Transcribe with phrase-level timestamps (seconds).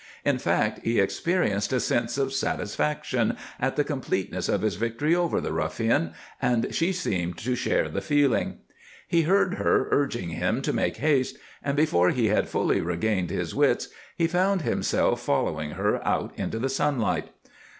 [0.25, 5.39] In fact, he experienced a sense of satisfaction at the completeness of his victory over
[5.39, 8.57] the ruffian, and she seemed to share the feeling.
[9.07, 13.53] He heard her urging him to make haste, and before he had fully regained his
[13.53, 17.29] wits he found himself following her out into the sunlight.